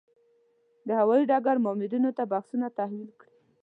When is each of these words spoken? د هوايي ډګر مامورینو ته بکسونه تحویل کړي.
د 0.87 0.89
هوايي 0.99 1.23
ډګر 1.29 1.57
مامورینو 1.65 2.09
ته 2.17 2.23
بکسونه 2.31 2.67
تحویل 2.77 3.11
کړي. 3.19 3.35